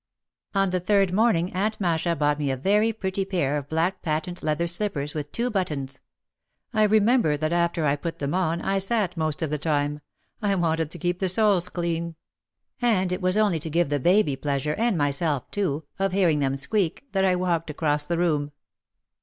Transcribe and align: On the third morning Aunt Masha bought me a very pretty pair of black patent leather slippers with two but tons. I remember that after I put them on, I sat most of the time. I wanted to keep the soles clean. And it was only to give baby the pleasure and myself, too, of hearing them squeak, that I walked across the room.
On 0.55 0.71
the 0.71 0.79
third 0.79 1.13
morning 1.13 1.53
Aunt 1.53 1.79
Masha 1.79 2.15
bought 2.15 2.39
me 2.39 2.49
a 2.49 2.57
very 2.57 2.91
pretty 2.91 3.23
pair 3.23 3.55
of 3.55 3.69
black 3.69 4.01
patent 4.01 4.41
leather 4.41 4.65
slippers 4.65 5.13
with 5.13 5.31
two 5.31 5.51
but 5.51 5.67
tons. 5.67 6.01
I 6.73 6.81
remember 6.85 7.37
that 7.37 7.53
after 7.53 7.85
I 7.85 7.97
put 7.97 8.17
them 8.17 8.33
on, 8.33 8.61
I 8.63 8.79
sat 8.79 9.15
most 9.15 9.43
of 9.43 9.51
the 9.51 9.59
time. 9.59 10.01
I 10.41 10.55
wanted 10.55 10.89
to 10.89 10.97
keep 10.97 11.19
the 11.19 11.29
soles 11.29 11.69
clean. 11.69 12.15
And 12.81 13.11
it 13.11 13.21
was 13.21 13.37
only 13.37 13.59
to 13.59 13.69
give 13.69 13.89
baby 13.89 14.31
the 14.33 14.37
pleasure 14.41 14.73
and 14.75 14.97
myself, 14.97 15.51
too, 15.51 15.83
of 15.99 16.13
hearing 16.13 16.39
them 16.39 16.57
squeak, 16.57 17.05
that 17.11 17.23
I 17.23 17.35
walked 17.35 17.69
across 17.69 18.03
the 18.07 18.17
room. 18.17 18.53